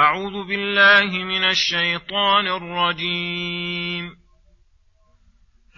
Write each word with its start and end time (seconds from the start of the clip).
أعوذ 0.00 0.48
بالله 0.48 1.24
من 1.24 1.44
الشيطان 1.44 2.46
الرجيم. 2.46 4.10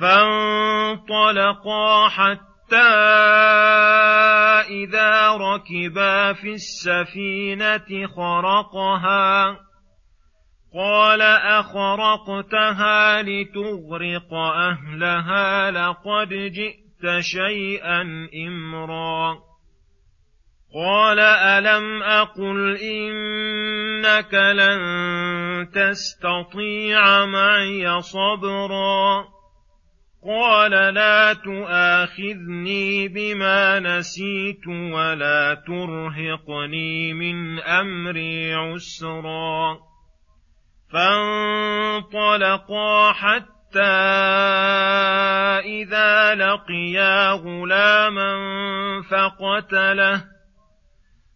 فانطلقا 0.01 2.09
حتى 2.09 2.93
إذا 4.71 5.29
ركبا 5.29 6.33
في 6.33 6.53
السفينة 6.53 8.07
خرقها. 8.17 9.57
قال 10.75 11.23
أخرقتها 11.61 13.23
لتغرق 13.23 14.35
أهلها 14.35 15.71
لقد 15.71 16.29
جئت 16.29 17.21
شيئا 17.21 18.29
إمرا. 18.47 19.52
قال 20.75 21.21
ألم 21.21 22.03
أقل 22.03 22.77
إنك 22.77 24.35
لن 24.35 24.81
تستطيع 25.75 27.25
معي 27.27 28.01
صبرا 28.01 29.25
قال 30.27 30.71
لا 30.95 31.33
تؤاخذني 31.33 33.09
بما 33.09 33.81
نسيت 33.81 34.67
ولا 34.67 35.63
ترهقني 35.67 37.13
من 37.15 37.61
أمري 37.61 38.55
عسرا 38.55 39.79
فانطلقا 42.03 42.53
حتى 43.13 43.81
إذا 45.65 46.35
لقيا 46.35 47.31
غلاما 47.33 48.33
فقتله 49.11 50.32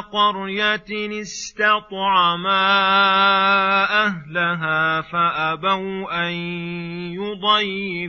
قرية 0.00 1.20
استطعما 1.20 2.68
أهلها 4.06 5.00
فأبوا 5.00 6.28
أن 6.28 6.32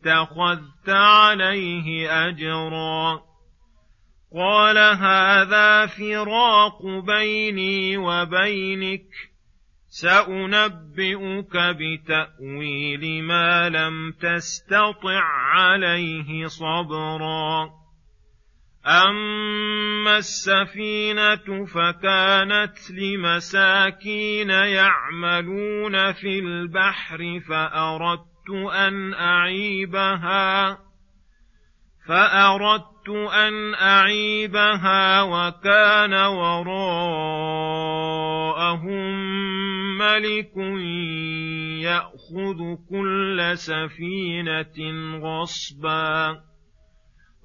لاتخذت 0.04 0.88
عليه 0.88 2.10
أجرا. 2.28 3.22
قال 4.34 4.78
هذا 4.78 5.86
فراق 5.86 6.86
بيني 7.06 7.96
وبينك 7.96 9.06
سأنبئك 9.88 11.56
بتأويل 11.56 13.24
ما 13.24 13.68
لم 13.68 14.12
تستطع 14.12 15.22
عليه 15.54 16.46
صبرا. 16.46 17.82
أما 18.86 20.16
السفينة 20.16 21.66
فكانت 21.66 22.90
لمساكين 22.90 24.50
يعملون 24.50 26.12
في 26.12 26.38
البحر 26.38 27.40
فأردت 28.42 28.72
أن 28.74 29.14
أعيبها 29.14 30.78
فأردت 32.08 33.08
أن 33.34 33.74
أعيبها 33.74 35.22
وكان 35.22 36.14
وراءهم 36.14 36.72
ملك 39.98 40.56
يأخذ 41.82 42.58
كل 42.90 43.52
سفينة 43.54 44.78
غصبا. 45.18 46.40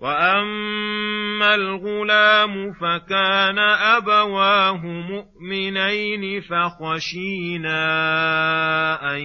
واما 0.01 1.55
الغلام 1.55 2.73
فكان 2.73 3.59
ابواه 3.59 4.85
مؤمنين 4.85 6.41
فخشينا 6.41 7.79
ان 9.15 9.21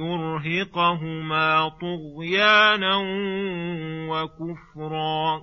يرهقهما 0.00 1.68
طغيانا 1.68 2.96
وكفرا 4.08 5.40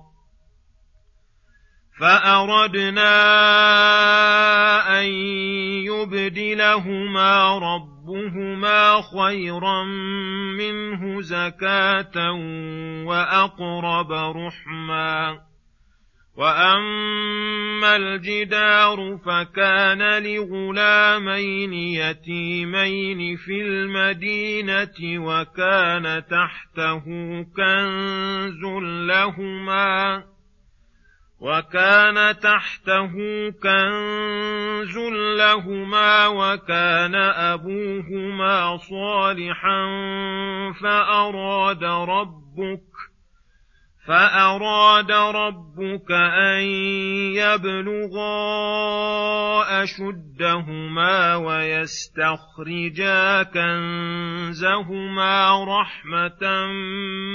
فأردنا 2.00 3.12
أن 5.00 5.06
يبدلهما 5.86 7.58
ربهما 8.06 9.02
خيرا 9.02 9.84
منه 10.58 11.20
زكاة 11.20 12.32
وأقرب 13.04 14.12
رحما 14.12 15.40
وأما 16.36 17.96
الجدار 17.96 19.18
فكان 19.26 20.22
لغلامين 20.22 21.72
يتيمين 21.72 23.36
في 23.36 23.62
المدينة 23.62 25.24
وكان 25.26 26.22
تحته 26.26 27.04
كنز 27.56 28.64
لهما 29.08 30.24
وكان 31.40 32.38
تحته 32.40 33.12
كنز 33.62 34.98
لهما 35.38 36.26
وكان 36.26 37.14
أبوهما 37.14 38.76
صالحا 38.76 39.86
فأراد 40.82 41.84
ربك 41.84 42.80
فأراد 44.06 45.10
ربك 45.12 46.10
أن 46.10 46.62
يبلغا 47.36 48.32
أشدهما 49.82 51.36
ويستخرجا 51.36 53.22
كنزهما 53.42 54.84
رحمة 55.64 56.66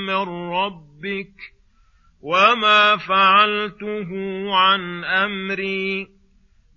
من 0.08 0.52
ربك 0.54 1.36
ۖ 1.58 1.61
وما 2.22 2.98
فعلته 2.98 4.10
عن 4.56 5.04
امري. 5.04 6.08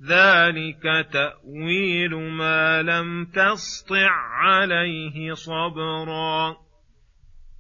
ذلك 0.02 0.82
تاويل 1.12 2.32
ما 2.38 2.82
لم 2.82 3.25
تسطع 3.25 4.11
عليه 4.11 5.35
صبرا. 5.35 6.56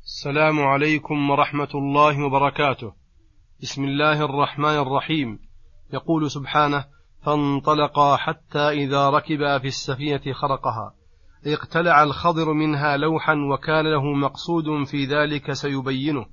السلام 0.02 0.60
عليكم 0.60 1.30
ورحمة 1.30 1.68
الله 1.74 2.24
وبركاته. 2.26 2.92
بسم 3.62 3.84
الله 3.84 4.24
الرحمن 4.24 4.78
الرحيم. 4.78 5.38
يقول 5.92 6.30
سبحانه 6.30 6.84
فانطلقا 7.26 8.16
حتى 8.16 8.68
إذا 8.68 9.10
ركبا 9.10 9.58
في 9.58 9.66
السفينة 9.66 10.32
خرقها. 10.32 10.94
اقتلع 11.46 12.02
الخضر 12.02 12.52
منها 12.52 12.96
لوحا 12.96 13.34
وكان 13.34 13.92
له 13.92 14.14
مقصود 14.14 14.64
في 14.86 15.04
ذلك 15.04 15.52
سيبينه. 15.52 16.26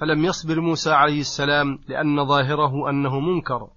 فلم 0.00 0.24
يصبر 0.24 0.60
موسى 0.60 0.90
عليه 0.90 1.20
السلام 1.20 1.78
لأن 1.88 2.26
ظاهره 2.26 2.90
أنه 2.90 3.20
منكر 3.20 3.68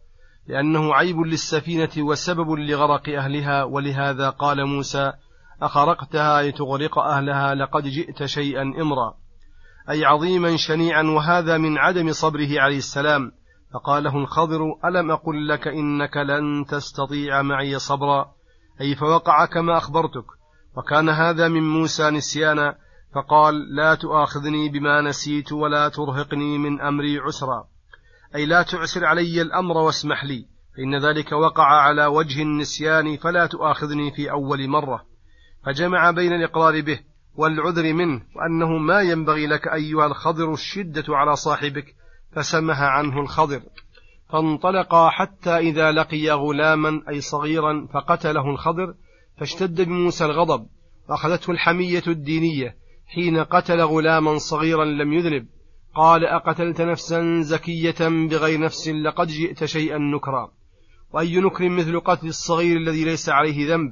لأنه 0.48 0.96
عيب 0.96 1.20
للسفينة 1.20 1.90
وسبب 1.98 2.52
لغرق 2.52 3.10
أهلها 3.10 3.64
ولهذا 3.64 4.30
قال 4.30 4.66
موسى 4.66 5.14
أخرقتها 5.62 6.42
لتغرق 6.42 7.00
أهلها 7.00 7.56
لقد 7.56 7.84
جئت 7.84 8.26
شيئا 8.26 8.62
إمرا. 8.62 9.14
أي 9.90 10.06
عظيما 10.06 10.58
شنيعا 10.58 11.04
وهذا 11.04 11.58
من 11.58 11.78
عدم 11.78 12.12
صبره 12.12 12.62
عليه 12.62 12.78
السلام. 12.78 13.32
فقال 13.74 14.04
له 14.04 14.18
الخضر 14.18 14.60
ألم 14.86 15.12
أقل 15.12 15.48
لك 15.48 15.68
إنك 15.68 16.18
لن 16.18 16.66
تستطيع 16.66 17.42
معي 17.42 17.80
صبرا؟ 17.80 18.32
أي 18.82 18.96
فوقع 18.96 19.46
كما 19.46 19.78
أخبرتك. 19.78 20.26
وكان 20.78 21.10
هذا 21.10 21.48
من 21.48 21.70
موسى 21.70 22.10
نسيانا 22.10 22.76
فقال 23.16 23.76
لا 23.76 23.96
تؤاخذني 23.96 24.70
بما 24.70 25.02
نسيت 25.02 25.52
ولا 25.52 25.90
ترهقني 25.90 26.58
من 26.58 26.82
أمري 26.82 27.20
عسرا. 27.20 27.68
أي 28.36 28.46
لا 28.46 28.62
تعسر 28.62 29.06
علي 29.06 29.42
الأمر 29.42 29.78
واسمح 29.78 30.26
لي. 30.26 30.46
فإن 30.78 31.06
ذلك 31.06 31.32
وقع 31.32 31.64
على 31.64 32.06
وجه 32.06 32.42
النسيان 32.42 33.18
فلا 33.18 33.46
تؤاخذني 33.46 34.12
في 34.12 34.32
أول 34.32 34.68
مرة. 34.68 35.06
فجمع 35.66 36.12
بين 36.12 36.34
الإقرار 36.34 36.82
به 36.82 37.00
والعذر 37.36 37.94
منه 37.94 38.22
وأنه 38.36 38.78
ما 38.78 39.02
ينبغي 39.02 39.48
لك 39.48 39.68
أيها 39.68 40.06
الخضر 40.06 40.54
الشدة 40.54 41.06
على 41.10 41.36
صاحبك. 41.36 41.96
فسمح 42.36 42.82
عنه 42.82 43.22
الخضر. 43.22 43.62
فانطلقا 44.30 45.10
حتى 45.10 45.58
إذا 45.58 45.92
لقي 45.92 46.30
غلاما 46.30 47.02
أي 47.10 47.22
صغيرا 47.22 47.88
فقتله 47.94 48.50
الخضر. 48.50 48.94
فاشتد 49.38 49.82
بموسى 49.82 50.26
الغضب 50.26 50.68
وأخذته 51.10 51.52
الحمية 51.52 52.04
الدينية. 52.08 52.81
حين 53.16 53.38
قتل 53.38 53.82
غلاما 53.82 54.38
صغيرا 54.38 54.86
لم 54.86 55.14
يذنب. 55.14 55.48
قال 55.96 56.26
أقتلت 56.26 56.82
نفسا 56.82 57.42
زكية 57.42 58.28
بغير 58.30 58.60
نفس 58.60 58.88
لقد 58.88 59.28
جئت 59.28 59.66
شيئا 59.66 59.98
نكرا. 59.98 60.52
وأي 61.14 61.40
نكر 61.40 61.70
مثل 61.70 62.00
قتل 62.00 62.28
الصغير 62.28 62.78
الذي 62.78 63.04
ليس 63.04 63.30
عليه 63.30 63.74
ذنب؟ 63.74 63.92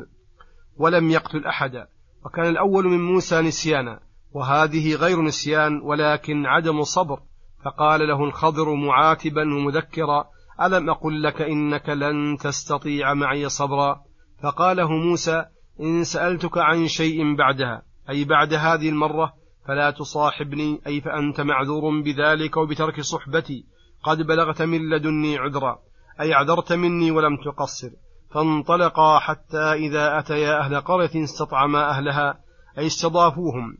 ولم 0.77 1.10
يقتل 1.10 1.45
أحدا. 1.45 1.88
وكان 2.25 2.45
الأول 2.45 2.86
من 2.86 3.00
موسى 3.00 3.42
نسيانا 3.42 4.00
وهذه 4.31 4.95
غير 4.95 5.22
نسيان 5.22 5.81
ولكن 5.81 6.45
عدم 6.45 6.83
صبر. 6.83 7.19
فقال 7.65 8.07
له 8.07 8.24
الخضر 8.24 8.74
معاتبا 8.74 9.42
ومذكرا 9.42 10.25
ألم 10.62 10.89
أقل 10.89 11.24
لك 11.24 11.42
إنك 11.42 11.89
لن 11.89 12.38
تستطيع 12.38 13.13
معي 13.13 13.50
صبرا؟ 13.50 14.01
فقاله 14.44 14.92
موسى 14.92 15.45
إن 15.81 16.04
سألتك 16.04 16.57
عن 16.57 16.88
شيء 16.88 17.36
بعدها. 17.36 17.88
أي 18.10 18.24
بعد 18.24 18.54
هذه 18.54 18.90
المرة 18.90 19.34
فلا 19.68 19.92
تصاحبني 19.92 20.82
أي 20.88 21.02
فأنت 21.02 21.42
معذور 21.42 22.02
بذلك 22.02 22.58
وبترك 22.58 23.02
صحبتي. 23.02 23.66
قد 24.04 24.22
بلغت 24.22 24.62
من 24.62 24.90
لدني 24.90 25.38
عذرا 25.38 25.80
أي 26.22 26.34
اعذرت 26.34 26.74
مني 26.74 27.12
ولم 27.12 27.38
تقصر. 27.38 27.90
فانطلقا 28.32 29.20
حتى 29.20 29.74
إذا 29.74 30.20
أتيا 30.20 30.60
أهل 30.60 30.82
قرية 30.82 31.24
استطعما 31.24 31.90
أهلها 31.90 32.40
أي 32.78 32.88
استضافوهم. 32.88 33.78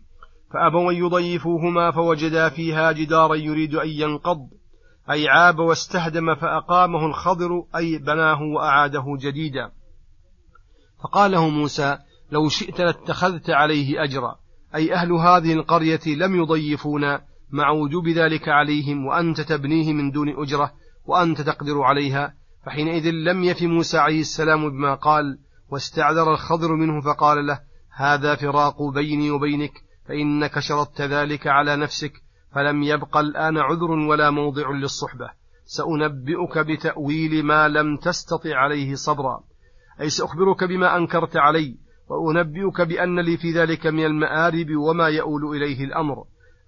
فأبوا 0.54 0.92
أن 0.92 0.96
يضيفوهما 0.96 1.92
فوجدا 1.92 2.50
فيها 2.50 2.92
جدارا 2.92 3.36
يريد 3.36 3.76
أن 3.76 3.90
ينقض. 3.90 4.50
أي 5.12 5.30
عاب 5.30 5.60
واستهدم 5.60 6.36
فأقامه 6.36 7.06
الخضر 7.06 7.50
أي 7.76 7.98
بناه 7.98 8.42
وأعاده 8.42 9.06
جديدا. 9.20 9.72
فقال 11.04 11.32
له 11.32 11.50
موسى 11.50 11.98
لو 12.32 12.50
شئت 12.50 12.82
لاتخذت 12.82 13.50
عليه 13.50 14.04
أجرا. 14.04 14.36
أي 14.76 14.94
أهل 14.94 15.12
هذه 15.12 15.54
القرية 15.54 16.00
لم 16.08 16.36
يضيفونا 16.36 17.22
مع 17.52 17.70
وجوب 17.70 18.08
ذلك 18.08 18.50
عليهم 18.50 19.06
وأنت 19.06 19.42
تبنيه 19.42 19.94
من 19.94 20.12
دون 20.12 20.30
أجرة 20.30 20.74
وأنت 21.06 21.42
تقدر 21.42 21.82
عليها. 21.82 22.34
فحينئذ 22.66 23.10
لم 23.10 23.44
يف 23.44 23.62
موسى 23.62 23.98
عليه 23.98 24.20
السلام 24.20 24.70
بما 24.70 24.96
قال 24.96 25.40
واستعذر 25.70 26.34
الخضر 26.34 26.76
منه 26.76 27.02
فقال 27.02 27.48
له 27.48 27.60
هذا 27.96 28.36
فراق 28.36 28.84
بيني 28.84 29.32
وبينك 29.32 29.74
فإنك 30.08 30.60
شرطت 30.60 31.02
ذلك 31.02 31.48
على 31.48 31.76
نفسك 31.76 32.14
فلم 32.56 32.84
يبق 32.84 33.18
الآن 33.18 33.58
عذر 33.58 33.92
ولا 33.92 34.30
موضع 34.30 34.72
للصحبة. 34.72 35.30
سأنبئك 35.66 36.58
بتأويل 36.58 37.46
ما 37.46 37.68
لم 37.68 37.98
تستطع 37.98 38.56
عليه 38.56 38.96
صبرا. 38.96 39.44
أي 40.02 40.10
سأخبرك 40.10 40.64
بما 40.64 40.98
أنكرت 40.98 41.38
علي 41.38 41.78
وأنبئك 42.10 42.82
بأن 42.82 43.20
لي 43.20 43.38
في 43.38 43.52
ذلك 43.52 43.88
من 43.88 44.06
المآرب 44.06 44.76
وما 44.76 45.08
يؤول 45.08 45.56
إليه 45.56 45.84
الأمر. 45.84 46.24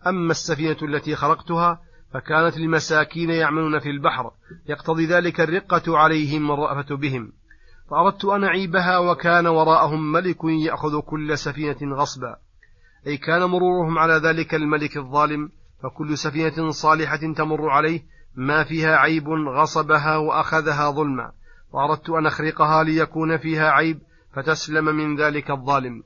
أما 0.07 0.31
السفينة 0.31 0.77
التي 0.81 1.15
خرقتها 1.15 1.81
فكانت 2.13 2.57
لمساكين 2.57 3.29
يعملون 3.29 3.79
في 3.79 3.89
البحر 3.89 4.31
يقتضي 4.69 5.05
ذلك 5.05 5.41
الرقة 5.41 5.97
عليهم 5.97 6.49
والرأفة 6.49 6.95
بهم. 6.95 7.31
فأردت 7.89 8.25
أن 8.25 8.43
أعيبها 8.43 8.97
وكان 8.97 9.47
وراءهم 9.47 10.11
ملك 10.11 10.43
يأخذ 10.43 10.99
كل 10.99 11.37
سفينة 11.37 11.95
غصبا. 11.95 12.35
أي 13.07 13.17
كان 13.17 13.43
مرورهم 13.43 13.97
على 13.97 14.13
ذلك 14.13 14.55
الملك 14.55 14.97
الظالم 14.97 15.49
فكل 15.83 16.17
سفينة 16.17 16.69
صالحة 16.69 17.33
تمر 17.37 17.69
عليه 17.69 18.01
ما 18.35 18.63
فيها 18.63 18.95
عيب 18.95 19.29
غصبها 19.29 20.17
وأخذها 20.17 20.91
ظلما. 20.91 21.31
وأردت 21.73 22.09
أن 22.09 22.25
أخرقها 22.25 22.83
ليكون 22.83 23.37
فيها 23.37 23.71
عيب 23.71 23.99
فتسلم 24.35 24.85
من 24.85 25.15
ذلك 25.15 25.51
الظالم. 25.51 26.03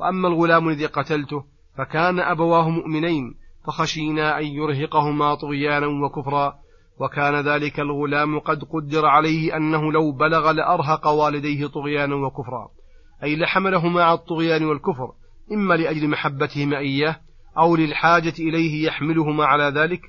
وأما 0.00 0.28
الغلام 0.28 0.68
الذي 0.68 0.86
قتلته 0.86 1.44
فكان 1.78 2.20
أبواه 2.20 2.68
مؤمنين 2.70 3.34
فخشينا 3.66 4.38
أن 4.38 4.44
يرهقهما 4.44 5.34
طغيانا 5.34 5.86
وكفرا. 5.86 6.54
وكان 7.00 7.48
ذلك 7.48 7.80
الغلام 7.80 8.38
قد 8.38 8.64
قدر 8.64 9.06
عليه 9.06 9.56
أنه 9.56 9.92
لو 9.92 10.12
بلغ 10.12 10.50
لأرهق 10.50 11.06
والديه 11.06 11.66
طغيانا 11.66 12.14
وكفرا. 12.14 12.68
أي 13.22 13.36
لحملهما 13.36 14.02
على 14.02 14.18
الطغيان 14.18 14.64
والكفر 14.64 15.12
إما 15.52 15.74
لأجل 15.74 16.08
محبتهما 16.08 16.78
إياه 16.78 17.16
أو 17.58 17.76
للحاجة 17.76 18.34
إليه 18.38 18.86
يحملهما 18.86 19.44
على 19.44 19.80
ذلك. 19.80 20.00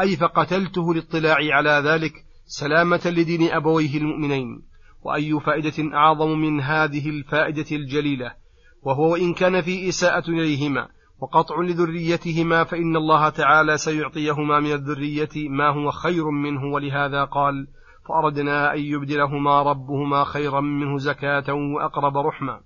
أي 0.00 0.16
فقتلته 0.16 0.94
للاطلاع 0.94 1.36
على 1.52 1.82
ذلك 1.84 2.12
سلامة 2.46 3.00
لدين 3.06 3.50
أبويه 3.50 3.98
المؤمنين. 3.98 4.62
وأي 5.06 5.40
فائدة 5.40 5.96
أعظم 5.96 6.38
من 6.38 6.60
هذه 6.60 7.08
الفائدة 7.08 7.76
الجليلة 7.76 8.34
وهو 8.82 9.16
إن 9.16 9.34
كان 9.34 9.60
في 9.60 9.88
إساءة 9.88 10.30
إليهما 10.30 10.88
وقطع 11.20 11.60
لذريتهما 11.60 12.64
فإن 12.64 12.96
الله 12.96 13.28
تعالى 13.28 13.78
سيعطيهما 13.78 14.60
من 14.60 14.72
الذرية 14.72 15.48
ما 15.48 15.68
هو 15.68 15.90
خير 15.90 16.30
منه 16.30 16.64
ولهذا 16.64 17.24
قال 17.24 17.66
فأردنا 18.08 18.74
أن 18.74 18.78
يبدلهما 18.78 19.62
ربهما 19.62 20.24
خيرا 20.24 20.60
منه 20.60 20.98
زكاة 20.98 21.54
وأقرب 21.54 22.16
رحما 22.16 22.60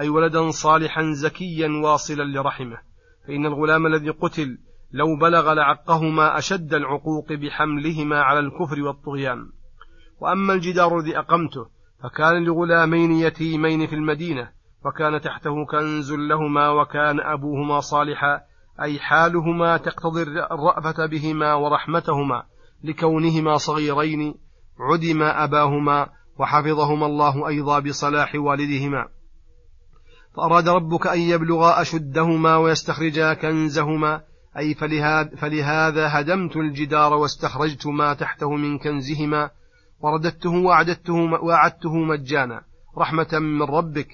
أي 0.00 0.08
ولدا 0.08 0.50
صالحا 0.50 1.02
زكيا 1.12 1.68
واصلا 1.84 2.22
لرحمه. 2.22 2.78
فإن 3.26 3.46
الغلام 3.46 3.86
الذي 3.86 4.10
قتل 4.10 4.58
لو 4.92 5.16
بلغ 5.16 5.52
لعقهما 5.52 6.38
أشد 6.38 6.74
العقوق 6.74 7.32
بحملهما 7.32 8.22
على 8.22 8.38
الكفر 8.38 8.82
والطغيان. 8.82 9.61
وأما 10.22 10.54
الجدار 10.54 10.98
الذي 10.98 11.18
أقمته 11.18 11.66
فكان 12.02 12.44
لغلامين 12.44 13.12
يتيمين 13.12 13.86
في 13.86 13.94
المدينة 13.94 14.50
وكان 14.84 15.20
تحته 15.20 15.66
كنز 15.70 16.12
لهما 16.12 16.68
وكان 16.68 17.20
أبوهما 17.20 17.80
صالحا 17.80 18.40
أي 18.82 18.98
حالهما 18.98 19.76
تقتضي 19.76 20.22
الرأفة 20.22 21.06
بهما 21.06 21.54
ورحمتهما 21.54 22.42
لكونهما 22.84 23.56
صغيرين 23.56 24.34
عدم 24.80 25.22
أباهما 25.22 26.06
وحفظهما 26.38 27.06
الله 27.06 27.48
أيضا 27.48 27.78
بصلاح 27.78 28.34
والدهما. 28.34 29.08
فأراد 30.36 30.68
ربك 30.68 31.06
أن 31.06 31.18
يبلغا 31.20 31.80
أشدهما 31.80 32.56
ويستخرجا 32.56 33.34
كنزهما 33.34 34.20
أي 34.58 34.74
فلهذا, 35.36 36.20
هدمت 36.20 36.56
الجدار 36.56 37.12
واستخرجت 37.12 37.86
ما 37.86 38.14
تحته 38.14 38.50
من 38.50 38.78
كنزهما 38.78 39.50
ورددته 40.02 40.50
وأعددته, 40.50 41.14
وأعدته 41.14 41.94
مجانا. 41.94 42.62
رحمة 42.98 43.28
من 43.32 43.62
ربك. 43.62 44.08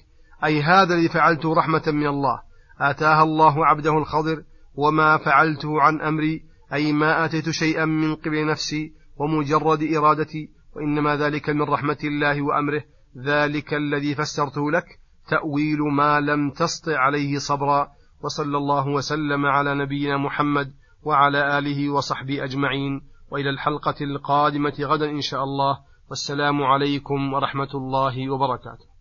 أي 0.45 0.62
هذا 0.62 0.95
الذي 0.95 1.09
فعلته 1.09 1.54
رحمة 1.54 1.83
من 1.87 2.07
الله. 2.07 2.40
آتاها 2.80 3.23
الله 3.23 3.66
عبده 3.66 3.99
الخضر. 3.99 4.42
وما 4.75 5.16
فعلته 5.16 5.83
عن 5.83 6.00
أمري. 6.00 6.42
أي 6.73 6.92
ما 6.92 7.25
آتيت 7.25 7.50
شيئا 7.50 7.85
من 7.85 8.14
قبل 8.14 8.47
نفسي. 8.47 8.92
ومجرد 9.16 9.83
إرادتي. 9.83 10.49
وإنما 10.76 11.16
ذلك 11.16 11.50
من 11.50 11.62
رحمة 11.62 11.99
الله 12.04 12.42
وأمره. 12.42 12.83
ذلك 13.18 13.75
الذي 13.75 14.14
فسرته 14.14 14.71
لك. 14.71 14.85
تأويل 15.28 15.78
ما 15.83 16.21
لم 16.21 16.50
تسطع 16.50 16.99
عليه 16.99 17.38
صبرا. 17.38 17.88
وصلى 18.23 18.57
الله 18.57 18.88
وسلم 18.88 19.47
على 19.47 19.75
نبينا 19.75 20.16
محمد. 20.16 20.73
وعلى 21.02 21.59
آله 21.59 21.90
وصحبه 21.90 22.45
أجمعين. 22.45 23.18
وإلى 23.30 23.50
الحلقة 23.50 23.94
القادمة 24.00 24.75
غدا 24.80 25.11
إن 25.11 25.20
شاء 25.20 25.44
الله. 25.44 25.78
والسلام 26.11 26.62
عليكم 26.62 27.32
ورحمة 27.32 27.68
الله 27.75 28.30
وبركاته. 28.30 28.98